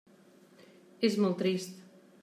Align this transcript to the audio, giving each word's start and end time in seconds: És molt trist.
És 1.09 1.21
molt 1.25 1.39
trist. 1.43 1.81